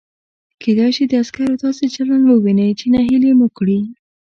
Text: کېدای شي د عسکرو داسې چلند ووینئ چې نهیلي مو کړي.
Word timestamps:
کېدای 0.61 0.89
شي 0.95 1.03
د 1.07 1.13
عسکرو 1.21 1.59
داسې 1.63 1.83
چلند 1.95 2.23
ووینئ 2.25 2.71
چې 2.79 2.85
نهیلي 2.95 3.31
مو 3.39 3.47
کړي. 3.57 3.79